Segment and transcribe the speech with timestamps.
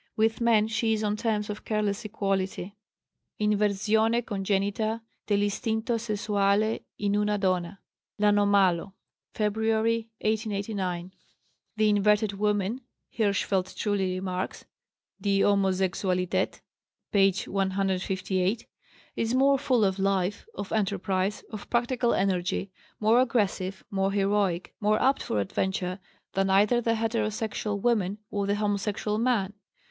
[0.15, 2.75] With men she is on terms of careless equality."
[3.39, 7.79] ("Inversione congenita dell'istinto sessuale in una donna,"
[8.17, 8.93] L'Anomalo,
[9.35, 11.11] February, 1889.)
[11.77, 12.81] "The inverted woman,"
[13.15, 14.65] Hirschfeld truly remarks
[15.21, 16.61] (Die Homosexualität,
[17.11, 17.31] p.
[17.45, 18.65] 158),
[19.15, 24.99] "is more full of life, of enterprise, of practical energy, more aggressive, more heroic, more
[24.99, 25.99] apt for adventure,
[26.33, 29.53] than either the heterosexual woman or the homosexual man."